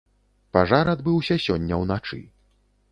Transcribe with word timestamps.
Пажар 0.57 0.91
адбыўся 0.95 1.39
сёння 1.45 1.81
ўначы. 1.87 2.21